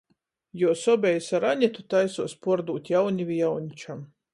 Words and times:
Juos 0.61 0.85
obejis 0.93 1.29
ar 1.41 1.47
Anitu 1.51 1.85
taisuos 1.95 2.37
puordūt 2.47 2.95
jaunivi 2.97 3.43
jauničam. 3.47 4.07